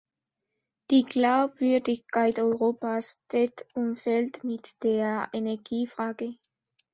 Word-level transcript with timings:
Die 0.89 1.03
Glaubwürdigkeit 1.05 2.39
Europas 2.39 3.19
steht 3.27 3.67
und 3.75 3.97
fällt 3.97 4.43
mit 4.43 4.67
der 4.81 5.29
Energiefrage. 5.31 6.37